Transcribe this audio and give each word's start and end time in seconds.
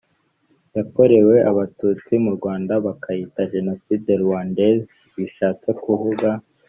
yakorewe 0.77 1.35
abatutsi 1.51 2.13
mu 2.23 2.31
rwanda 2.37 2.73
bakayita 2.85 3.41
jenoside 3.53 4.11
rwandais 4.23 4.81
bishatse 5.15 5.69
kuvuga 5.83 6.29